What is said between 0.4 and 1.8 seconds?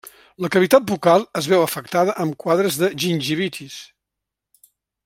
La cavitat bucal es veu